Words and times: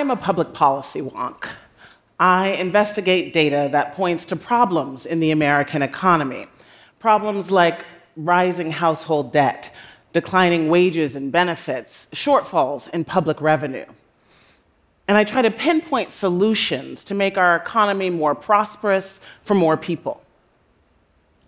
am 0.00 0.10
a 0.10 0.16
public 0.16 0.52
policy 0.52 1.00
wonk. 1.02 1.48
I 2.18 2.48
investigate 2.48 3.32
data 3.32 3.68
that 3.72 3.94
points 3.94 4.26
to 4.26 4.36
problems 4.36 5.06
in 5.06 5.20
the 5.20 5.30
American 5.30 5.82
economy. 5.82 6.46
Problems 6.98 7.50
like 7.50 7.84
rising 8.16 8.70
household 8.70 9.32
debt, 9.32 9.72
declining 10.12 10.68
wages 10.68 11.16
and 11.16 11.30
benefits, 11.30 12.08
shortfalls 12.12 12.90
in 12.90 13.04
public 13.04 13.40
revenue. 13.40 13.86
And 15.08 15.16
I 15.16 15.24
try 15.24 15.42
to 15.42 15.50
pinpoint 15.50 16.12
solutions 16.12 17.04
to 17.04 17.14
make 17.14 17.38
our 17.38 17.56
economy 17.56 18.10
more 18.10 18.34
prosperous 18.34 19.20
for 19.42 19.54
more 19.54 19.76
people. 19.76 20.22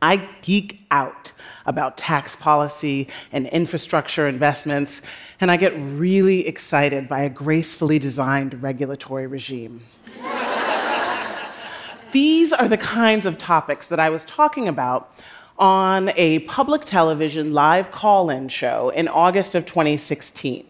I 0.03 0.29
geek 0.43 0.85
out 0.91 1.33
about 1.65 1.97
tax 1.97 2.35
policy 2.35 3.07
and 3.31 3.47
infrastructure 3.47 4.27
investments, 4.27 5.01
and 5.41 5.49
I 5.49 5.57
get 5.57 5.73
really 5.77 6.47
excited 6.47 7.09
by 7.09 7.23
a 7.23 7.31
gracefully 7.31 8.01
designed 8.01 8.61
regulatory 8.61 9.29
regime. 9.29 9.83
These 12.11 12.53
are 12.53 12.69
the 12.69 12.77
kinds 12.77 13.25
of 13.25 13.39
topics 13.39 13.87
that 13.87 14.01
I 14.01 14.11
was 14.11 14.25
talking 14.25 14.69
about 14.69 15.15
on 15.57 16.11
a 16.17 16.41
public 16.41 16.85
television 16.85 17.53
live 17.55 17.93
call 17.93 18.29
in 18.29 18.49
show 18.49 18.91
in 18.91 19.07
August 19.07 19.55
of 19.55 19.65
2016. 19.65 20.67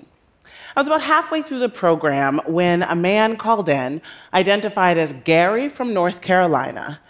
I 0.77 0.81
was 0.81 0.87
about 0.87 1.03
halfway 1.03 1.43
through 1.43 1.59
the 1.61 1.69
program 1.69 2.41
when 2.47 2.83
a 2.83 2.95
man 2.95 3.37
called 3.37 3.69
in, 3.69 4.03
identified 4.35 4.99
as 4.99 5.15
Gary 5.25 5.69
from 5.69 5.95
North 5.95 6.21
Carolina, 6.21 7.01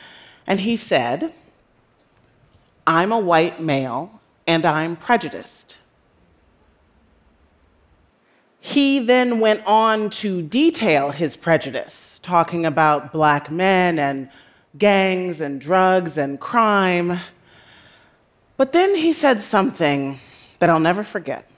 and 0.46 0.60
he 0.60 0.76
said, 0.76 1.32
I'm 2.86 3.12
a 3.12 3.18
white 3.18 3.60
male 3.60 4.20
and 4.46 4.66
I'm 4.66 4.96
prejudiced. 4.96 5.78
He 8.60 9.00
then 9.00 9.40
went 9.40 9.64
on 9.66 10.10
to 10.10 10.40
detail 10.42 11.10
his 11.10 11.36
prejudice, 11.36 12.20
talking 12.22 12.64
about 12.64 13.12
black 13.12 13.50
men 13.50 13.98
and 13.98 14.28
gangs 14.78 15.40
and 15.40 15.60
drugs 15.60 16.16
and 16.16 16.38
crime. 16.40 17.18
But 18.56 18.72
then 18.72 18.94
he 18.94 19.12
said 19.12 19.40
something 19.40 20.20
that 20.60 20.70
I'll 20.70 20.80
never 20.80 21.02
forget. 21.02 21.48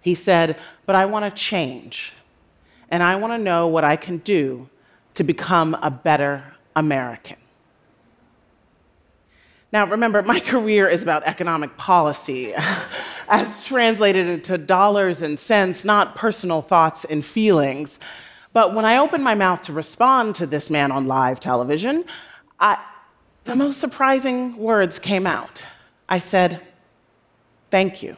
He 0.00 0.14
said, 0.14 0.56
But 0.86 0.94
I 0.94 1.06
want 1.06 1.24
to 1.24 1.30
change, 1.42 2.12
and 2.90 3.02
I 3.02 3.16
want 3.16 3.32
to 3.32 3.38
know 3.38 3.66
what 3.66 3.82
I 3.82 3.96
can 3.96 4.18
do 4.18 4.68
to 5.14 5.24
become 5.24 5.76
a 5.82 5.90
better 5.90 6.44
American. 6.76 7.38
Now, 9.72 9.86
remember, 9.86 10.22
my 10.22 10.40
career 10.52 10.88
is 10.88 11.02
about 11.02 11.24
economic 11.24 11.76
policy, 11.76 12.54
as 13.28 13.64
translated 13.64 14.26
into 14.26 14.58
dollars 14.58 15.22
and 15.22 15.38
cents, 15.38 15.84
not 15.84 16.14
personal 16.16 16.62
thoughts 16.62 17.04
and 17.04 17.24
feelings. 17.24 17.98
But 18.52 18.74
when 18.74 18.84
I 18.84 18.98
opened 18.98 19.22
my 19.22 19.34
mouth 19.34 19.62
to 19.62 19.72
respond 19.72 20.34
to 20.36 20.46
this 20.46 20.70
man 20.70 20.90
on 20.90 21.06
live 21.06 21.40
television, 21.40 22.04
I, 22.58 22.78
the 23.44 23.54
most 23.54 23.78
surprising 23.78 24.56
words 24.56 24.98
came 24.98 25.26
out. 25.26 25.62
I 26.08 26.18
said, 26.18 26.60
Thank 27.70 28.02
you. 28.02 28.16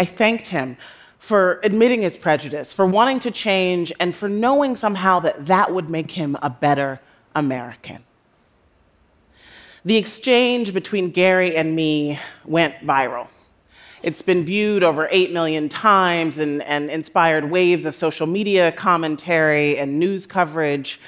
I 0.00 0.04
thanked 0.04 0.48
him 0.48 0.76
for 1.18 1.60
admitting 1.62 2.02
his 2.02 2.16
prejudice, 2.16 2.72
for 2.72 2.84
wanting 2.84 3.20
to 3.20 3.30
change, 3.30 3.92
and 4.00 4.14
for 4.14 4.28
knowing 4.28 4.74
somehow 4.74 5.20
that 5.20 5.46
that 5.46 5.72
would 5.72 5.88
make 5.88 6.10
him 6.10 6.36
a 6.42 6.50
better 6.50 7.00
American. 7.34 8.02
The 9.84 9.96
exchange 9.96 10.74
between 10.74 11.10
Gary 11.10 11.56
and 11.56 11.74
me 11.74 12.18
went 12.44 12.74
viral. 12.80 13.28
It's 14.02 14.20
been 14.20 14.44
viewed 14.44 14.82
over 14.82 15.08
8 15.10 15.32
million 15.32 15.68
times 15.68 16.38
and, 16.38 16.62
and, 16.62 16.90
inspired 16.90 17.50
waves 17.50 17.86
of 17.86 17.94
social 17.94 18.26
media 18.26 18.72
commentary 18.72 19.78
and 19.78 19.98
news 19.98 20.26
coverage. 20.26 21.00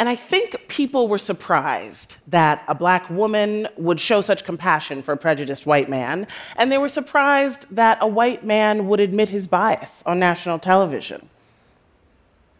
And 0.00 0.08
I 0.08 0.16
think 0.16 0.56
people 0.68 1.08
were 1.08 1.18
surprised 1.18 2.16
that 2.28 2.64
a 2.66 2.74
black 2.74 3.08
woman 3.10 3.68
would 3.76 4.00
show 4.00 4.20
such 4.22 4.44
compassion 4.44 5.02
for 5.02 5.12
a 5.12 5.16
prejudiced 5.16 5.66
white 5.66 5.88
man, 5.88 6.26
and 6.56 6.70
they 6.70 6.78
were 6.78 6.88
surprised 6.88 7.66
that 7.70 7.98
a 8.00 8.06
white 8.06 8.44
man 8.44 8.88
would 8.88 8.98
admit 8.98 9.28
his 9.28 9.46
bias 9.46 10.02
on 10.06 10.18
national 10.18 10.58
television. 10.58 11.28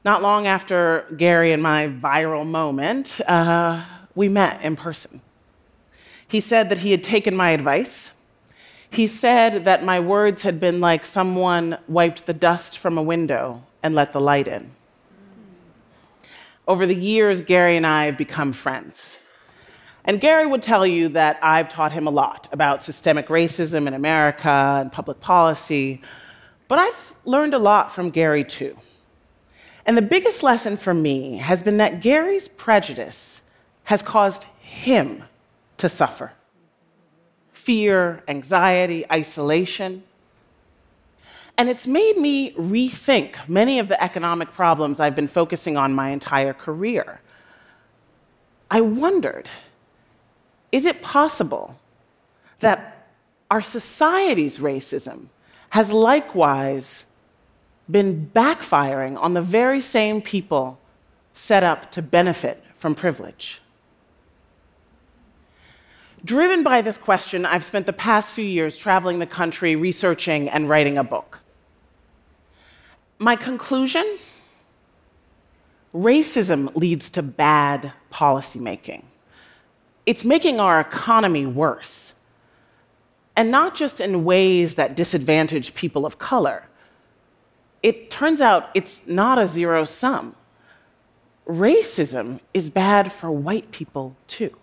Not 0.05 0.23
long 0.23 0.47
after 0.47 1.07
Gary 1.17 1.53
and 1.53 1.63
my 1.63 1.89
viral 1.89 2.47
moment, 2.47 3.21
uh, 3.27 3.85
we 4.15 4.29
met 4.29 4.63
in 4.63 4.77
person. 4.77 5.21
He 6.27 6.41
said 6.41 6.69
that 6.69 6.79
he 6.79 6.91
had 6.93 7.03
taken 7.03 7.35
my 7.35 7.51
advice. 7.51 8.13
He 8.91 9.07
said 9.07 9.65
that 9.65 9.85
my 9.85 10.01
words 10.01 10.43
had 10.43 10.61
been 10.61 10.81
like 10.81 11.05
someone 11.05 11.79
wiped 11.89 12.27
the 12.27 12.35
dust 12.35 12.79
from 12.79 12.99
a 12.99 13.03
window 13.03 13.65
and 13.83 13.95
let 13.95 14.13
the 14.13 14.21
light 14.21 14.49
in. 14.49 14.71
Over 16.67 16.87
the 16.87 16.95
years, 16.95 17.41
Gary 17.41 17.77
and 17.77 17.87
I 17.87 18.07
have 18.07 18.19
become 18.19 18.53
friends. 18.53 19.19
And 20.05 20.21
Gary 20.21 20.47
would 20.47 20.63
tell 20.63 20.87
you 20.87 21.09
that 21.11 21.39
I've 21.43 21.69
taught 21.69 21.93
him 21.93 22.07
a 22.07 22.11
lot 22.11 22.49
about 22.53 22.83
systemic 22.83 23.29
racism 23.29 23.87
in 23.87 23.95
America 23.95 24.79
and 24.81 24.91
public 24.91 25.21
policy, 25.21 26.01
but 26.69 26.79
I've 26.79 27.15
learned 27.25 27.55
a 27.55 27.59
lot 27.59 27.93
from 27.93 28.11
Gary 28.11 28.45
too. 28.45 28.77
And 29.85 29.97
the 29.97 30.03
biggest 30.03 30.43
lesson 30.43 30.77
for 30.77 30.95
me 30.95 31.37
has 31.37 31.63
been 31.63 31.79
that 31.79 32.01
Gary's 32.01 32.49
prejudice 32.49 33.30
has 33.91 34.03
caused 34.03 34.45
him 34.61 35.25
to 35.77 35.89
suffer 35.89 36.31
fear, 37.53 38.23
anxiety, 38.29 39.05
isolation. 39.11 40.05
And 41.59 41.69
it's 41.69 41.89
made 41.89 42.17
me 42.17 42.53
rethink 42.53 43.49
many 43.49 43.81
of 43.81 43.89
the 43.89 44.01
economic 44.01 44.53
problems 44.53 45.01
I've 45.01 45.17
been 45.17 45.27
focusing 45.27 45.77
on 45.77 45.93
my 45.93 46.11
entire 46.11 46.53
career. 46.53 47.21
I 48.71 48.81
wondered 48.81 49.51
is 50.71 50.85
it 50.85 51.03
possible 51.03 51.77
that 52.61 53.09
our 53.51 53.61
society's 53.61 54.61
racism 54.61 55.27
has 55.71 55.91
likewise 55.91 57.07
been 57.91 58.31
backfiring 58.33 59.19
on 59.19 59.35
the 59.35 59.43
very 59.43 59.81
same 59.81 60.23
people 60.23 60.79
set 61.33 61.65
up 61.65 61.91
to 61.91 62.03
benefit 62.03 62.63
from 62.79 62.95
privilege? 62.95 63.61
Driven 66.25 66.63
by 66.63 66.83
this 66.83 66.99
question, 66.99 67.47
I've 67.47 67.65
spent 67.65 67.87
the 67.87 67.93
past 67.93 68.33
few 68.33 68.45
years 68.45 68.77
traveling 68.77 69.19
the 69.19 69.27
country, 69.27 69.75
researching, 69.75 70.51
and 70.51 70.69
writing 70.69 70.99
a 70.99 71.05
book. 71.05 71.39
My 73.19 73.37
conclusion 73.37 74.19
racism 75.95 76.75
leads 76.77 77.11
to 77.11 77.23
bad 77.23 77.93
policymaking. 78.13 79.03
It's 80.07 80.25
making 80.25 80.61
our 80.61 80.81
economy 80.81 81.47
worse. 81.47 82.15
And 83.37 83.51
not 83.51 83.75
just 83.75 84.01
in 84.01 84.25
ways 84.25 84.75
that 84.75 84.95
disadvantage 84.95 85.75
people 85.75 86.05
of 86.05 86.19
color. 86.19 86.67
It 87.83 88.11
turns 88.11 88.41
out 88.41 88.69
it's 88.75 89.03
not 89.07 89.39
a 89.39 89.47
zero 89.47 89.85
sum. 89.85 90.37
Racism 91.47 92.41
is 92.53 92.71
bad 92.71 93.11
for 93.11 93.33
white 93.33 93.71
people 93.71 94.17
too. 94.27 94.55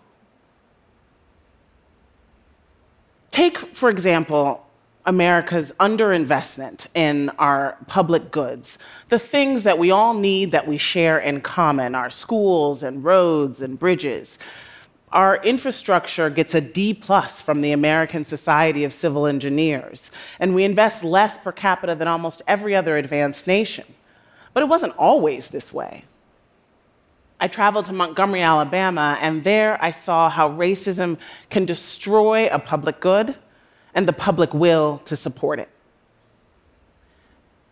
For 3.78 3.90
example, 3.90 4.66
America's 5.06 5.72
underinvestment 5.78 6.88
in 6.94 7.30
our 7.38 7.78
public 7.86 8.32
goods, 8.32 8.76
the 9.08 9.20
things 9.20 9.62
that 9.62 9.78
we 9.78 9.92
all 9.92 10.14
need 10.14 10.50
that 10.50 10.66
we 10.66 10.76
share 10.76 11.18
in 11.20 11.40
common, 11.40 11.94
our 11.94 12.10
schools 12.10 12.82
and 12.82 13.04
roads 13.04 13.62
and 13.62 13.78
bridges. 13.78 14.36
Our 15.12 15.36
infrastructure 15.36 16.28
gets 16.28 16.54
a 16.54 16.60
D 16.60 16.92
plus 16.92 17.40
from 17.40 17.60
the 17.60 17.70
American 17.70 18.24
Society 18.24 18.82
of 18.82 18.92
Civil 18.92 19.26
Engineers, 19.26 20.10
and 20.40 20.56
we 20.56 20.64
invest 20.64 21.04
less 21.04 21.38
per 21.38 21.52
capita 21.52 21.94
than 21.94 22.08
almost 22.08 22.42
every 22.48 22.74
other 22.74 22.96
advanced 22.96 23.46
nation. 23.46 23.86
But 24.54 24.64
it 24.64 24.68
wasn't 24.68 24.96
always 24.98 25.48
this 25.48 25.72
way. 25.72 26.04
I 27.40 27.46
traveled 27.46 27.84
to 27.84 27.92
Montgomery, 27.92 28.42
Alabama, 28.42 29.16
and 29.22 29.44
there 29.44 29.82
I 29.82 29.92
saw 29.92 30.28
how 30.28 30.50
racism 30.50 31.16
can 31.48 31.64
destroy 31.64 32.48
a 32.48 32.58
public 32.58 32.98
good 32.98 33.36
and 33.94 34.06
the 34.06 34.12
public 34.12 34.52
will 34.54 34.98
to 35.04 35.16
support 35.16 35.58
it. 35.58 35.68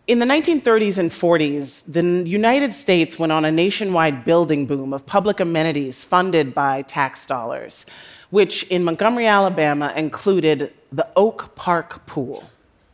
In 0.07 0.19
the 0.19 0.25
1930s 0.25 0.97
and 0.97 1.11
40s, 1.11 1.83
the 1.85 2.01
United 2.29 2.71
States 2.71 3.19
went 3.19 3.33
on 3.33 3.43
a 3.43 3.51
nationwide 3.51 4.23
building 4.23 4.65
boom 4.65 4.93
of 4.93 5.05
public 5.05 5.41
amenities 5.41 6.01
funded 6.01 6.55
by 6.55 6.83
tax 6.83 7.25
dollars, 7.25 7.85
which 8.29 8.63
in 8.63 8.85
Montgomery, 8.85 9.25
Alabama 9.25 9.91
included 9.97 10.73
the 10.93 11.05
Oak 11.17 11.55
Park 11.55 12.05
Pool, 12.05 12.49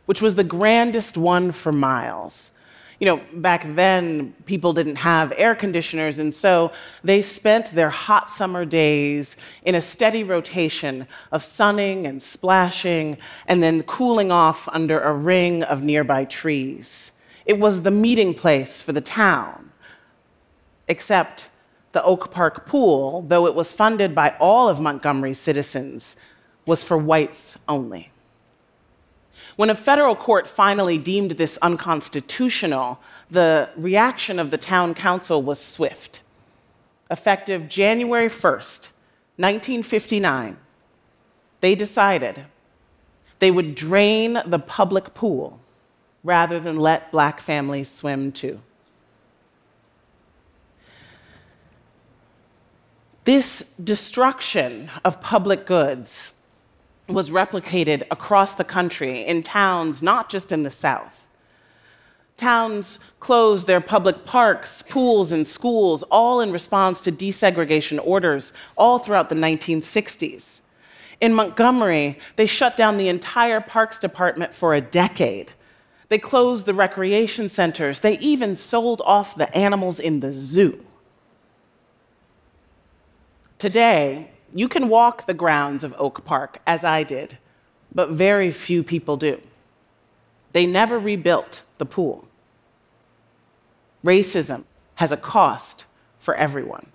which 0.06 0.20
was 0.20 0.34
the 0.34 0.42
grandest 0.42 1.16
one 1.16 1.52
for 1.52 1.70
miles 1.70 2.50
you 3.04 3.10
know, 3.10 3.20
back 3.34 3.66
then 3.74 4.32
people 4.46 4.72
didn't 4.72 4.96
have 4.96 5.30
air 5.36 5.54
conditioners, 5.54 6.18
and 6.18 6.34
so 6.34 6.72
they 7.02 7.20
spent 7.20 7.70
their 7.74 7.90
hot 7.90 8.30
summer 8.30 8.64
days 8.64 9.36
in 9.66 9.74
a 9.74 9.82
steady 9.82 10.24
rotation 10.24 11.06
of 11.30 11.44
sunning 11.44 12.06
and 12.06 12.22
splashing 12.22 13.18
and 13.46 13.62
then 13.62 13.82
cooling 13.82 14.32
off 14.32 14.66
under 14.72 15.00
a 15.00 15.12
ring 15.12 15.62
of 15.64 15.82
nearby 15.82 16.24
trees. 16.24 17.12
It 17.44 17.58
was 17.58 17.82
the 17.82 17.90
meeting 17.90 18.32
place 18.32 18.80
for 18.80 18.94
the 18.94 19.02
town. 19.02 19.70
Except 20.88 21.50
the 21.92 22.02
Oak 22.04 22.30
Park 22.30 22.64
pool, 22.64 23.20
though 23.28 23.46
it 23.46 23.54
was 23.54 23.70
funded 23.70 24.14
by 24.14 24.34
all 24.40 24.70
of 24.70 24.80
Montgomery's 24.80 25.38
citizens, 25.38 26.16
was 26.64 26.82
for 26.82 26.96
whites 26.96 27.58
only. 27.68 28.10
When 29.56 29.70
a 29.70 29.74
federal 29.74 30.16
court 30.16 30.48
finally 30.48 30.98
deemed 30.98 31.32
this 31.32 31.58
unconstitutional, 31.62 32.98
the 33.30 33.70
reaction 33.76 34.38
of 34.38 34.50
the 34.50 34.58
town 34.58 34.94
council 34.94 35.42
was 35.42 35.64
swift. 35.64 36.22
Effective 37.10 37.68
January 37.68 38.28
1st, 38.28 38.88
1959, 39.36 40.56
they 41.60 41.74
decided 41.74 42.44
they 43.38 43.50
would 43.50 43.74
drain 43.74 44.40
the 44.46 44.58
public 44.58 45.14
pool 45.14 45.60
rather 46.24 46.58
than 46.58 46.76
let 46.76 47.12
black 47.12 47.40
families 47.40 47.90
swim 47.90 48.32
too. 48.32 48.60
This 53.24 53.64
destruction 53.82 54.90
of 55.04 55.20
public 55.20 55.66
goods 55.66 56.33
was 57.06 57.30
replicated 57.30 58.04
across 58.10 58.54
the 58.54 58.64
country 58.64 59.24
in 59.24 59.42
towns, 59.42 60.02
not 60.02 60.30
just 60.30 60.52
in 60.52 60.62
the 60.62 60.70
South. 60.70 61.26
Towns 62.36 62.98
closed 63.20 63.66
their 63.66 63.80
public 63.80 64.24
parks, 64.24 64.82
pools, 64.88 65.30
and 65.30 65.46
schools, 65.46 66.02
all 66.04 66.40
in 66.40 66.50
response 66.50 67.00
to 67.02 67.12
desegregation 67.12 68.00
orders, 68.02 68.52
all 68.76 68.98
throughout 68.98 69.28
the 69.28 69.34
1960s. 69.34 70.60
In 71.20 71.32
Montgomery, 71.32 72.18
they 72.36 72.46
shut 72.46 72.76
down 72.76 72.96
the 72.96 73.08
entire 73.08 73.60
parks 73.60 73.98
department 73.98 74.52
for 74.52 74.74
a 74.74 74.80
decade. 74.80 75.52
They 76.08 76.18
closed 76.18 76.66
the 76.66 76.74
recreation 76.74 77.48
centers. 77.48 78.00
They 78.00 78.18
even 78.18 78.56
sold 78.56 79.00
off 79.04 79.36
the 79.36 79.54
animals 79.56 80.00
in 80.00 80.20
the 80.20 80.32
zoo. 80.32 80.84
Today, 83.58 84.30
you 84.54 84.68
can 84.68 84.88
walk 84.88 85.26
the 85.26 85.34
grounds 85.34 85.84
of 85.84 85.94
Oak 85.98 86.24
Park, 86.24 86.60
as 86.66 86.84
I 86.84 87.02
did, 87.02 87.38
but 87.92 88.10
very 88.10 88.50
few 88.52 88.82
people 88.82 89.16
do. 89.16 89.40
They 90.52 90.64
never 90.64 90.98
rebuilt 90.98 91.62
the 91.78 91.84
pool. 91.84 92.28
Racism 94.04 94.64
has 94.94 95.10
a 95.10 95.16
cost 95.16 95.86
for 96.20 96.34
everyone. 96.36 96.86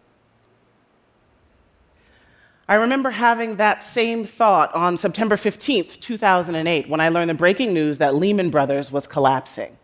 I 2.70 2.76
remember 2.76 3.10
having 3.10 3.58
that 3.58 3.84
same 3.84 4.24
thought 4.24 4.74
on 4.74 4.98
September 4.98 5.36
15th, 5.36 6.00
2008, 6.00 6.88
when 6.88 7.02
I 7.02 7.10
learned 7.10 7.30
the 7.30 7.34
breaking 7.34 7.74
news 7.74 7.98
that 7.98 8.16
Lehman 8.16 8.52
Brothers 8.52 8.92
was 8.92 9.08
collapsing. 9.08 9.76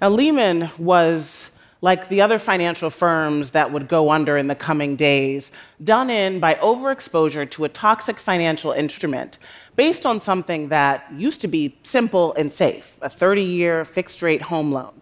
Now, 0.00 0.10
Lehman 0.10 0.70
was 0.78 1.50
like 1.84 2.08
the 2.08 2.22
other 2.22 2.38
financial 2.38 2.88
firms 2.88 3.50
that 3.50 3.70
would 3.70 3.88
go 3.88 4.10
under 4.10 4.38
in 4.38 4.46
the 4.46 4.54
coming 4.54 4.96
days, 4.96 5.52
done 5.84 6.08
in 6.08 6.40
by 6.40 6.54
overexposure 6.54 7.50
to 7.50 7.66
a 7.66 7.68
toxic 7.68 8.18
financial 8.18 8.72
instrument 8.72 9.36
based 9.76 10.06
on 10.06 10.18
something 10.18 10.70
that 10.70 11.04
used 11.12 11.42
to 11.42 11.46
be 11.46 11.76
simple 11.82 12.32
and 12.38 12.50
safe 12.50 12.98
a 13.02 13.10
30 13.10 13.42
year 13.42 13.84
fixed 13.84 14.22
rate 14.22 14.40
home 14.40 14.72
loan. 14.72 14.98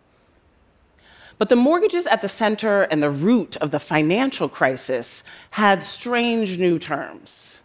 But 1.39 1.51
the 1.51 1.55
mortgages 1.55 2.05
at 2.09 2.21
the 2.21 2.29
center 2.29 2.83
and 2.91 3.01
the 3.01 3.13
root 3.13 3.57
of 3.59 3.71
the 3.71 3.79
financial 3.79 4.49
crisis 4.49 5.23
had 5.51 5.85
strange 5.85 6.59
new 6.59 6.81
terms. 6.81 7.61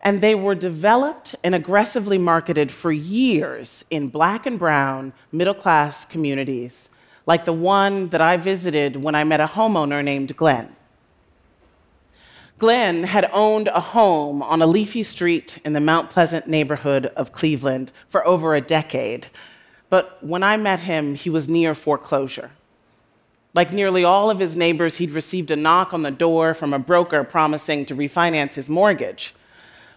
And 0.00 0.22
they 0.22 0.34
were 0.34 0.54
developed 0.54 1.34
and 1.44 1.54
aggressively 1.54 2.16
marketed 2.16 2.72
for 2.72 2.90
years 2.90 3.84
in 3.90 4.08
black 4.08 4.46
and 4.46 4.58
brown 4.58 5.12
middle 5.30 5.52
class 5.52 6.06
communities 6.06 6.88
like 7.26 7.44
the 7.44 7.52
one 7.52 8.08
that 8.08 8.20
I 8.20 8.36
visited 8.36 8.96
when 8.96 9.14
I 9.14 9.24
met 9.24 9.40
a 9.40 9.46
homeowner 9.46 10.04
named 10.04 10.36
Glenn. 10.36 10.74
Glenn 12.58 13.04
had 13.04 13.28
owned 13.32 13.68
a 13.68 13.80
home 13.80 14.42
on 14.42 14.62
a 14.62 14.66
leafy 14.66 15.02
street 15.02 15.58
in 15.64 15.72
the 15.72 15.80
Mount 15.80 16.08
Pleasant 16.08 16.46
neighborhood 16.46 17.06
of 17.16 17.32
Cleveland 17.32 17.90
for 18.08 18.26
over 18.26 18.54
a 18.54 18.60
decade. 18.60 19.26
But 19.90 20.22
when 20.22 20.42
I 20.42 20.56
met 20.56 20.80
him, 20.80 21.14
he 21.14 21.30
was 21.30 21.48
near 21.48 21.74
foreclosure. 21.74 22.52
Like 23.54 23.72
nearly 23.72 24.04
all 24.04 24.30
of 24.30 24.38
his 24.38 24.56
neighbors, 24.56 24.96
he'd 24.96 25.10
received 25.10 25.50
a 25.50 25.56
knock 25.56 25.92
on 25.92 26.02
the 26.02 26.10
door 26.10 26.54
from 26.54 26.72
a 26.72 26.78
broker 26.78 27.24
promising 27.24 27.86
to 27.86 27.94
refinance 27.94 28.54
his 28.54 28.68
mortgage. 28.68 29.34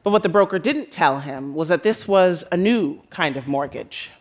But 0.04 0.12
what 0.12 0.24
the 0.24 0.30
broker 0.30 0.60
didn't 0.60 0.92
tell 0.92 1.20
him 1.20 1.54
was 1.54 1.68
that 1.68 1.84
this 1.84 2.08
was 2.08 2.44
a 2.52 2.58
new 2.58 3.02
kind 3.10 3.36
of 3.38 3.48
mortgage 3.48 4.12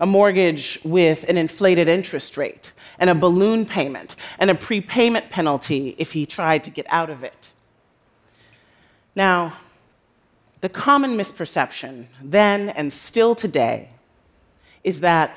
a 0.00 0.06
mortgage 0.06 0.78
with 0.84 1.28
an 1.28 1.36
inflated 1.36 1.88
interest 1.88 2.36
rate 2.36 2.72
and 2.98 3.10
a 3.10 3.14
balloon 3.14 3.64
payment 3.66 4.16
and 4.38 4.50
a 4.50 4.54
prepayment 4.54 5.30
penalty 5.30 5.94
if 5.98 6.12
he 6.12 6.26
tried 6.26 6.64
to 6.64 6.70
get 6.70 6.86
out 6.88 7.10
of 7.10 7.24
it. 7.24 7.50
Now, 9.14 9.56
the 10.60 10.68
common 10.68 11.16
misperception 11.16 12.06
then 12.22 12.70
and 12.70 12.92
still 12.92 13.34
today 13.34 13.90
is 14.84 15.00
that 15.00 15.36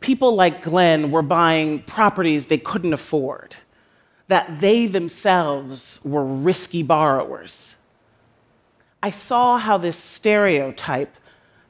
people 0.00 0.34
like 0.34 0.62
Glenn 0.62 1.10
were 1.10 1.22
buying 1.22 1.82
properties 1.82 2.46
they 2.46 2.58
couldn't 2.58 2.92
afford, 2.92 3.56
that 4.28 4.60
they 4.60 4.86
themselves 4.86 6.00
were 6.04 6.24
risky 6.24 6.82
borrowers. 6.82 7.76
I 9.02 9.10
saw 9.10 9.58
how 9.58 9.78
this 9.78 9.96
stereotype 9.96 11.16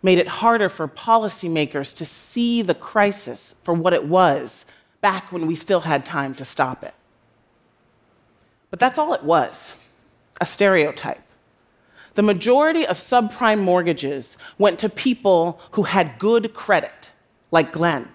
made 0.02 0.18
it 0.18 0.28
harder 0.28 0.68
for 0.68 0.88
policymakers 0.88 1.94
to 1.96 2.04
see 2.04 2.62
the 2.62 2.74
crisis 2.74 3.54
for 3.62 3.72
what 3.74 3.92
it 3.92 4.04
was 4.04 4.66
back 5.00 5.30
when 5.32 5.46
we 5.46 5.54
still 5.54 5.80
had 5.80 6.04
time 6.04 6.34
to 6.34 6.44
stop 6.44 6.82
it. 6.82 6.94
But 8.70 8.80
that's 8.80 8.98
all 8.98 9.12
it 9.12 9.22
was 9.22 9.74
a 10.40 10.46
stereotype. 10.46 11.20
The 12.14 12.22
majority 12.22 12.86
of 12.86 12.98
subprime 12.98 13.60
mortgages 13.60 14.36
went 14.58 14.78
to 14.80 14.88
people 14.88 15.60
who 15.72 15.84
had 15.84 16.18
good 16.18 16.52
credit, 16.52 17.12
like 17.50 17.72
Glenn. 17.72 18.08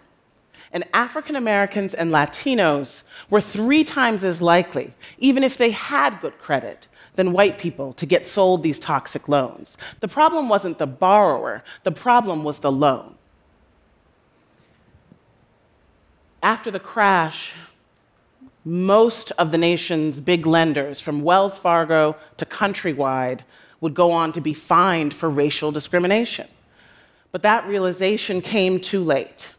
And 0.78 0.84
African 0.94 1.36
Americans 1.36 1.96
and 1.96 2.12
Latinos 2.12 3.02
were 3.32 3.42
three 3.42 3.84
times 3.84 4.24
as 4.24 4.44
likely, 4.44 4.94
even 5.18 5.44
if 5.44 5.58
they 5.58 5.72
had 5.72 6.22
good 6.22 6.38
credit, 6.38 6.88
than 7.16 7.34
white 7.34 7.58
people 7.58 7.94
to 7.94 8.06
get 8.06 8.28
sold 8.28 8.62
these 8.62 8.78
toxic 8.78 9.28
loans. 9.28 9.76
The 10.02 10.08
problem 10.08 10.50
wasn't 10.50 10.78
the 10.78 10.86
borrower, 10.86 11.64
the 11.82 11.92
problem 11.92 12.44
was 12.44 12.60
the 12.60 12.72
loan. 12.72 13.16
After 16.44 16.70
the 16.70 16.80
crash, 16.80 17.54
most 18.64 19.32
of 19.40 19.52
the 19.52 19.58
nation's 19.58 20.22
big 20.22 20.46
lenders, 20.46 21.00
from 21.00 21.24
Wells 21.24 21.58
Fargo 21.58 22.16
to 22.38 22.46
Countrywide, 22.46 23.40
would 23.82 23.96
go 23.96 24.12
on 24.12 24.32
to 24.34 24.42
be 24.42 24.54
fined 24.54 25.16
for 25.16 25.28
racial 25.28 25.72
discrimination. 25.72 26.48
But 27.32 27.42
that 27.42 27.66
realization 27.66 28.42
came 28.42 28.80
too 28.80 29.04
late. 29.04 29.54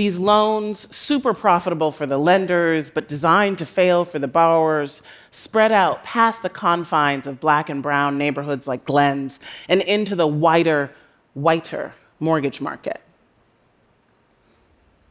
These 0.00 0.16
loans, 0.16 0.96
super 0.96 1.34
profitable 1.34 1.92
for 1.92 2.06
the 2.06 2.16
lenders, 2.16 2.90
but 2.90 3.06
designed 3.06 3.58
to 3.58 3.66
fail 3.66 4.06
for 4.06 4.18
the 4.18 4.26
borrowers, 4.26 5.02
spread 5.30 5.72
out 5.72 6.02
past 6.04 6.40
the 6.40 6.48
confines 6.48 7.26
of 7.26 7.38
black 7.38 7.68
and 7.68 7.82
brown 7.82 8.16
neighborhoods 8.16 8.66
like 8.66 8.86
Glenn's 8.86 9.40
and 9.68 9.82
into 9.82 10.16
the 10.16 10.26
wider, 10.26 10.90
whiter 11.34 11.92
mortgage 12.18 12.62
market. 12.62 13.02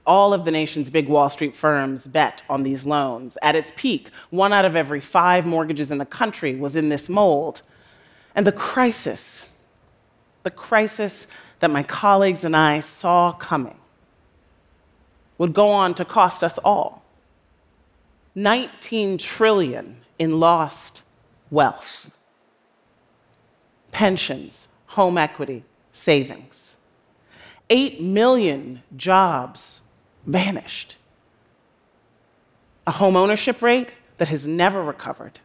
All 0.07 0.33
of 0.33 0.43
the 0.43 0.49
nation's 0.49 0.89
big 0.89 1.07
Wall 1.07 1.29
Street 1.29 1.55
firms 1.55 2.07
bet 2.07 2.41
on 2.49 2.63
these 2.63 2.83
loans. 2.83 3.37
At 3.43 3.55
its 3.55 3.71
peak, 3.75 4.09
one 4.31 4.53
out 4.53 4.65
of 4.65 4.75
every 4.75 5.01
five 5.01 5.45
mortgages 5.45 5.91
in 5.91 5.99
the 5.99 6.05
country 6.07 6.55
was 6.55 6.75
in 6.75 6.89
this 6.89 7.07
mold. 7.07 7.61
And 8.33 8.47
the 8.47 8.51
crisis, 8.51 9.45
the 10.41 10.49
crisis 10.49 11.27
that 11.59 11.69
my 11.69 11.83
colleagues 11.83 12.43
and 12.43 12.57
I 12.57 12.79
saw 12.79 13.33
coming, 13.33 13.78
would 15.39 15.53
go 15.53 15.69
on 15.69 15.95
to 15.95 16.05
cost 16.05 16.43
us 16.43 16.59
all. 16.59 17.01
19 18.35 19.17
trillion 19.17 19.97
in 20.19 20.39
lost 20.39 21.01
wealth 21.49 22.11
pensions 23.91 24.67
home 24.85 25.17
equity 25.17 25.63
savings. 25.91 26.77
8 27.69 28.01
million 28.01 28.81
jobs 28.95 29.81
vanished. 30.25 30.97
A 32.87 32.91
home 32.91 33.15
ownership 33.15 33.61
rate 33.61 33.89
that 34.17 34.27
has 34.27 34.47
never 34.47 34.81
recovered. 34.81 35.39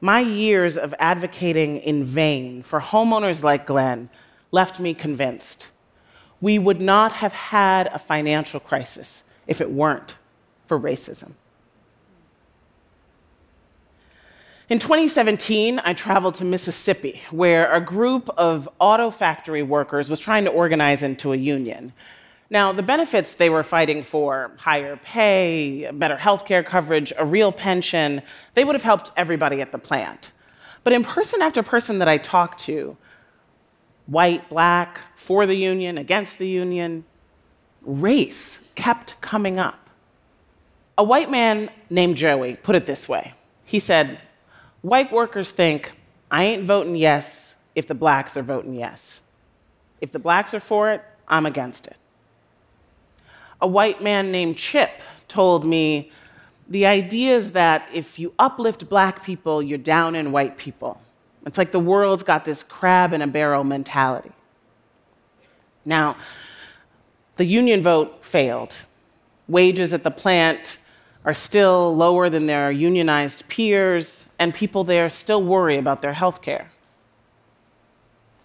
My 0.00 0.20
years 0.20 0.76
of 0.76 0.94
advocating 0.98 1.78
in 1.78 2.04
vain 2.04 2.62
for 2.62 2.80
homeowners 2.80 3.42
like 3.42 3.64
Glenn 3.64 4.10
left 4.50 4.78
me 4.78 4.92
convinced 4.92 5.68
we 6.44 6.58
would 6.58 6.78
not 6.78 7.10
have 7.10 7.32
had 7.32 7.86
a 7.86 7.98
financial 7.98 8.60
crisis 8.60 9.24
if 9.46 9.62
it 9.62 9.70
weren't 9.70 10.16
for 10.66 10.78
racism. 10.78 11.32
In 14.68 14.78
2017, 14.78 15.80
I 15.82 15.94
traveled 15.94 16.34
to 16.34 16.44
Mississippi, 16.44 17.22
where 17.30 17.72
a 17.72 17.80
group 17.80 18.28
of 18.36 18.68
auto 18.78 19.10
factory 19.10 19.62
workers 19.62 20.10
was 20.10 20.20
trying 20.20 20.44
to 20.44 20.50
organize 20.50 21.02
into 21.02 21.32
a 21.32 21.36
union. 21.36 21.94
Now, 22.50 22.72
the 22.72 22.82
benefits 22.82 23.36
they 23.36 23.48
were 23.48 23.62
fighting 23.62 24.02
for 24.02 24.50
higher 24.58 24.96
pay, 24.96 25.90
better 25.94 26.18
health 26.18 26.44
care 26.44 26.62
coverage, 26.62 27.10
a 27.16 27.24
real 27.24 27.52
pension 27.52 28.20
they 28.52 28.64
would 28.64 28.74
have 28.74 28.82
helped 28.82 29.12
everybody 29.16 29.62
at 29.62 29.72
the 29.72 29.78
plant. 29.78 30.30
But 30.82 30.92
in 30.92 31.04
person 31.04 31.40
after 31.40 31.62
person 31.62 32.00
that 32.00 32.08
I 32.08 32.18
talked 32.18 32.60
to, 32.64 32.98
white, 34.06 34.48
black, 34.48 35.00
for 35.16 35.46
the 35.46 35.56
union, 35.56 35.98
against 35.98 36.38
the 36.38 36.48
union, 36.48 37.04
race 37.82 38.60
kept 38.74 39.20
coming 39.20 39.58
up. 39.58 39.88
A 40.96 41.04
white 41.04 41.30
man 41.30 41.70
named 41.90 42.16
Joey 42.16 42.56
put 42.56 42.76
it 42.76 42.86
this 42.86 43.08
way 43.08 43.34
He 43.64 43.80
said, 43.80 44.20
White 44.82 45.10
workers 45.10 45.50
think, 45.50 45.92
I 46.30 46.44
ain't 46.44 46.64
voting 46.64 46.94
yes 46.94 47.54
if 47.74 47.88
the 47.88 47.94
blacks 47.94 48.36
are 48.36 48.42
voting 48.42 48.74
yes. 48.74 49.20
If 50.00 50.12
the 50.12 50.18
blacks 50.18 50.52
are 50.52 50.60
for 50.60 50.92
it, 50.92 51.02
I'm 51.26 51.46
against 51.46 51.86
it. 51.86 51.96
A 53.60 53.66
white 53.66 54.02
man 54.02 54.30
named 54.30 54.58
Chip 54.58 54.90
told 55.26 55.64
me 55.64 56.10
the 56.68 56.86
idea 56.86 57.34
is 57.34 57.52
that 57.52 57.88
if 57.92 58.18
you 58.18 58.34
uplift 58.38 58.88
black 58.88 59.24
people, 59.24 59.62
you're 59.62 59.78
down 59.78 60.14
in 60.14 60.32
white 60.32 60.58
people. 60.58 61.00
It's 61.46 61.58
like 61.58 61.72
the 61.72 61.80
world's 61.80 62.22
got 62.22 62.44
this 62.44 62.62
crab 62.62 63.12
in 63.12 63.22
a 63.22 63.26
barrel 63.26 63.64
mentality. 63.64 64.32
Now, 65.84 66.16
the 67.36 67.44
union 67.44 67.82
vote 67.82 68.24
failed. 68.24 68.74
Wages 69.48 69.92
at 69.92 70.04
the 70.04 70.10
plant 70.10 70.78
are 71.24 71.34
still 71.34 71.94
lower 71.94 72.28
than 72.30 72.46
their 72.46 72.70
unionized 72.70 73.48
peers, 73.48 74.26
and 74.38 74.54
people 74.54 74.84
there 74.84 75.08
still 75.10 75.42
worry 75.42 75.76
about 75.76 76.02
their 76.02 76.12
health 76.12 76.42
care. 76.42 76.70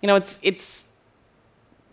You 0.02 0.08
know, 0.08 0.16
it's, 0.16 0.40
it's 0.42 0.86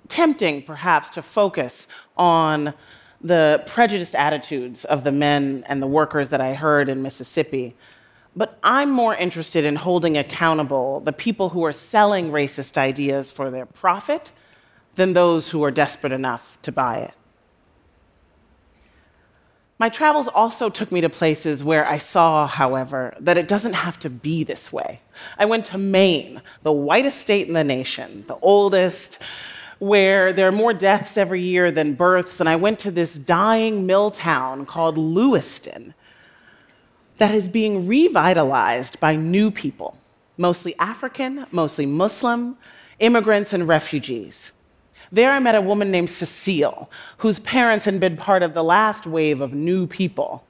tempting, 0.08 0.62
perhaps, 0.62 1.10
to 1.10 1.22
focus 1.22 1.86
on 2.16 2.72
the 3.20 3.62
prejudiced 3.66 4.14
attitudes 4.14 4.84
of 4.84 5.02
the 5.02 5.10
men 5.12 5.64
and 5.66 5.82
the 5.82 5.86
workers 5.86 6.28
that 6.28 6.40
I 6.40 6.54
heard 6.54 6.88
in 6.88 7.02
Mississippi. 7.02 7.74
But 8.36 8.58
I'm 8.62 8.90
more 8.90 9.14
interested 9.14 9.64
in 9.64 9.76
holding 9.76 10.18
accountable 10.18 11.00
the 11.00 11.12
people 11.12 11.48
who 11.48 11.64
are 11.64 11.72
selling 11.72 12.30
racist 12.30 12.76
ideas 12.76 13.32
for 13.32 13.50
their 13.50 13.64
profit 13.64 14.30
than 14.96 15.14
those 15.14 15.48
who 15.48 15.64
are 15.64 15.70
desperate 15.70 16.12
enough 16.12 16.58
to 16.62 16.70
buy 16.70 16.98
it. 16.98 17.14
My 19.78 19.88
travels 19.88 20.28
also 20.28 20.70
took 20.70 20.90
me 20.90 21.02
to 21.02 21.10
places 21.10 21.62
where 21.62 21.86
I 21.86 21.98
saw, 21.98 22.46
however, 22.46 23.14
that 23.20 23.36
it 23.36 23.48
doesn't 23.48 23.74
have 23.74 23.98
to 24.00 24.10
be 24.10 24.42
this 24.42 24.72
way. 24.72 25.00
I 25.38 25.44
went 25.44 25.66
to 25.66 25.78
Maine, 25.78 26.40
the 26.62 26.72
whitest 26.72 27.18
state 27.18 27.46
in 27.46 27.54
the 27.54 27.64
nation, 27.64 28.24
the 28.26 28.38
oldest, 28.40 29.18
where 29.78 30.32
there 30.32 30.48
are 30.48 30.52
more 30.52 30.72
deaths 30.72 31.18
every 31.18 31.42
year 31.42 31.70
than 31.70 31.92
births, 31.92 32.40
and 32.40 32.48
I 32.48 32.56
went 32.56 32.78
to 32.80 32.90
this 32.90 33.16
dying 33.16 33.84
mill 33.84 34.10
town 34.10 34.64
called 34.64 34.96
Lewiston 34.96 35.92
that 37.18 37.34
is 37.34 37.48
being 37.48 37.86
revitalized 37.86 39.00
by 39.00 39.16
new 39.16 39.50
people, 39.50 39.98
mostly 40.36 40.74
African, 40.78 41.46
mostly 41.50 41.86
Muslim, 41.86 42.56
immigrants, 42.98 43.52
and 43.52 43.66
refugees. 43.66 44.52
There 45.12 45.30
I 45.30 45.38
met 45.38 45.54
a 45.54 45.60
woman 45.60 45.90
named 45.90 46.10
Cecile, 46.10 46.90
whose 47.18 47.38
parents 47.40 47.84
had 47.84 48.00
been 48.00 48.16
part 48.16 48.42
of 48.42 48.54
the 48.54 48.64
last 48.64 49.06
wave 49.06 49.40
of 49.40 49.52
new 49.52 49.86
people 49.86 50.44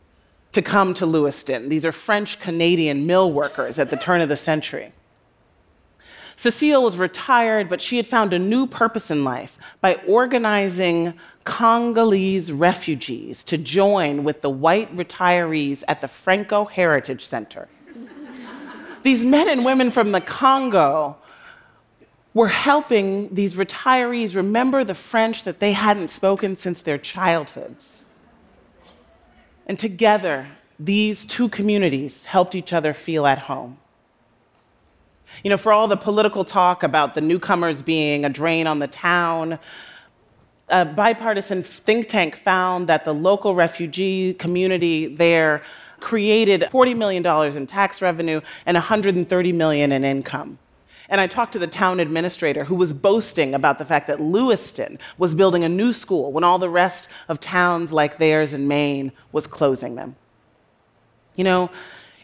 to 0.53 0.63
come 0.63 0.95
to 0.95 1.07
Lewiston. 1.07 1.69
These 1.69 1.85
are 1.85 1.93
French 1.93 2.41
Canadian 2.41 3.07
mill 3.07 3.33
workers 3.33 3.79
at 3.79 3.91
the 3.91 3.97
turn 3.97 4.21
of 4.21 4.29
the 4.29 4.37
century. 4.37 4.93
Cecile 6.37 6.83
was 6.83 6.99
retired, 6.99 7.71
but 7.71 7.81
she 7.81 7.97
had 7.97 8.07
found 8.07 8.35
a 8.35 8.39
new 8.39 8.67
purpose 8.67 9.11
in 9.11 9.25
life 9.25 9.59
by 9.81 9.95
organizing 10.07 11.15
Congolese 11.45 12.53
refugees 12.53 13.43
to 13.45 13.57
join 13.57 14.23
with 14.23 14.43
the 14.43 14.51
white 14.51 14.95
retirees 14.95 15.83
at 15.89 16.03
the 16.03 16.09
Franco 16.09 16.67
Heritage 16.67 17.27
Center. 17.27 17.69
These 19.03 19.25
men 19.25 19.49
and 19.49 19.65
women 19.65 19.91
from 19.91 20.13
the 20.13 20.21
Congo 20.21 21.17
were 22.35 22.49
helping 22.49 23.35
these 23.35 23.55
retirees 23.55 24.35
remember 24.35 24.85
the 24.85 24.95
French 24.95 25.45
that 25.45 25.59
they 25.59 25.73
hadn't 25.73 26.09
spoken 26.09 26.55
since 26.55 26.83
their 26.83 26.99
childhoods. 26.99 28.05
And 29.67 29.79
together, 29.79 30.47
these 30.79 31.25
two 31.25 31.49
communities 31.49 32.27
helped 32.27 32.55
each 32.55 32.75
other 32.75 32.93
feel 32.93 33.27
at 33.27 33.39
home. 33.39 33.79
You 35.43 35.51
know, 35.51 35.57
for 35.57 35.73
all 35.73 35.89
the 35.89 35.97
political 35.97 36.45
talk 36.45 36.83
about 36.83 37.15
the 37.15 37.21
newcomers 37.21 37.83
being 37.83 38.25
a 38.25 38.29
drain 38.29 38.67
on 38.67 38.79
the 38.79 38.89
town, 38.89 39.59
a 40.69 40.85
bipartisan 40.85 41.63
think 41.63 42.09
tank 42.09 42.37
found 42.37 42.89
that 42.89 43.05
the 43.05 43.15
local 43.15 43.55
refugee 43.55 44.35
community 44.35 45.07
there 45.07 45.63
created 46.01 46.63
$40 46.63 46.97
million 46.97 47.57
in 47.57 47.67
tax 47.67 48.03
revenue 48.03 48.41
and 48.67 48.75
130 48.75 49.53
million 49.53 49.93
in 49.93 50.05
income. 50.05 50.59
And 51.09 51.21
I 51.21 51.29
talked 51.29 51.53
to 51.53 51.59
the 51.61 51.69
town 51.69 52.01
administrator 52.01 52.65
who 52.65 52.75
was 52.75 52.93
boasting 52.93 53.55
about 53.55 53.79
the 53.79 53.85
fact 53.85 54.09
that 54.09 54.21
Lewiston 54.21 54.99
was 55.19 55.37
building 55.37 55.63
a 55.63 55.69
new 55.69 55.93
school 55.93 56.33
when 56.33 56.43
all 56.43 56.59
the 56.59 56.69
rest 56.69 57.09
of 57.29 57.39
towns 57.39 57.93
like 57.93 58.19
theirs 58.19 58.53
in 58.53 58.67
Maine 58.67 59.13
was 59.31 59.47
closing 59.47 59.95
them. 59.95 60.17
You 61.37 61.45
know, 61.45 61.71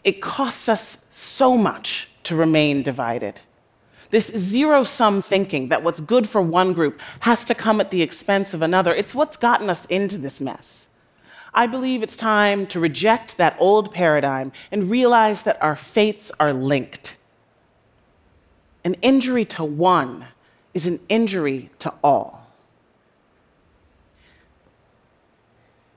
it 0.03 0.21
costs 0.21 0.67
us 0.67 0.97
so 1.11 1.55
much 1.55 2.09
to 2.23 2.35
remain 2.35 2.83
divided. 2.83 3.41
This 4.09 4.27
zero 4.27 4.83
sum 4.83 5.21
thinking 5.21 5.69
that 5.69 5.83
what's 5.83 5.99
good 5.99 6.29
for 6.29 6.41
one 6.41 6.73
group 6.73 7.01
has 7.21 7.43
to 7.45 7.55
come 7.55 7.81
at 7.81 7.89
the 7.89 8.01
expense 8.01 8.53
of 8.53 8.61
another, 8.61 8.93
it's 8.93 9.15
what's 9.15 9.37
gotten 9.37 9.69
us 9.69 9.85
into 9.85 10.17
this 10.17 10.39
mess. 10.39 10.87
I 11.53 11.67
believe 11.67 12.03
it's 12.03 12.17
time 12.17 12.65
to 12.67 12.79
reject 12.79 13.37
that 13.37 13.55
old 13.59 13.93
paradigm 13.93 14.51
and 14.71 14.89
realize 14.89 15.43
that 15.43 15.61
our 15.61 15.75
fates 15.75 16.31
are 16.39 16.53
linked. 16.53 17.17
An 18.83 18.95
injury 19.01 19.45
to 19.45 19.63
one 19.63 20.25
is 20.73 20.87
an 20.87 20.99
injury 21.09 21.69
to 21.79 21.93
all. 22.03 22.47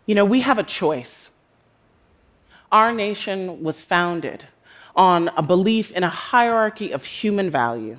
You 0.07 0.15
know, 0.15 0.25
we 0.25 0.41
have 0.41 0.59
a 0.59 0.63
choice. 0.63 1.31
Our 2.71 2.93
nation 2.93 3.63
was 3.63 3.81
founded 3.81 4.47
on 4.97 5.29
a 5.37 5.43
belief 5.43 5.93
in 5.93 6.03
a 6.03 6.09
hierarchy 6.09 6.91
of 6.91 7.05
human 7.05 7.51
value. 7.51 7.99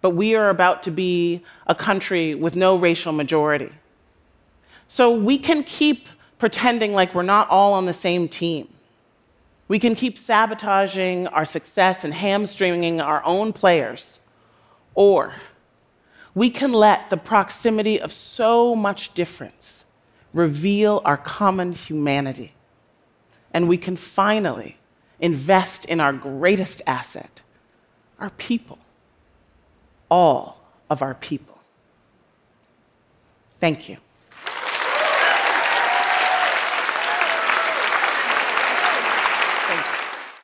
But 0.00 0.10
we 0.10 0.34
are 0.34 0.48
about 0.48 0.82
to 0.84 0.90
be 0.90 1.42
a 1.66 1.74
country 1.74 2.34
with 2.34 2.56
no 2.56 2.76
racial 2.76 3.12
majority. 3.12 3.70
So 4.86 5.10
we 5.10 5.38
can 5.38 5.64
keep 5.64 6.08
pretending 6.38 6.92
like 6.92 7.14
we're 7.14 7.22
not 7.22 7.48
all 7.50 7.72
on 7.72 7.86
the 7.86 7.94
same 7.94 8.28
team. 8.28 8.68
We 9.68 9.78
can 9.78 9.94
keep 9.94 10.18
sabotaging 10.18 11.28
our 11.28 11.44
success 11.44 12.04
and 12.04 12.12
hamstringing 12.12 13.00
our 13.00 13.24
own 13.24 13.52
players, 13.52 14.20
or 14.94 15.34
we 16.34 16.50
can 16.50 16.72
let 16.72 17.10
the 17.10 17.16
proximity 17.16 18.00
of 18.00 18.12
so 18.12 18.74
much 18.74 19.14
difference 19.14 19.84
reveal 20.34 21.00
our 21.04 21.16
common 21.16 21.72
humanity. 21.72 22.52
And 23.54 23.68
we 23.68 23.78
can 23.78 23.96
finally 23.96 24.76
invest 25.22 25.86
in 25.86 26.00
our 26.00 26.12
greatest 26.12 26.82
asset, 26.86 27.40
our 28.18 28.30
people, 28.30 28.78
all 30.10 30.60
of 30.90 31.00
our 31.00 31.14
people. 31.14 31.58
Thank 33.58 33.88
you. 33.88 33.96